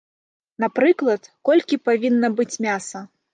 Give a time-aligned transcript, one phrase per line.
[0.63, 3.05] Напрыклад, колькі павінна быць мяса.